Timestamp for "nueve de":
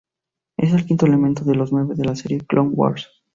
1.71-2.05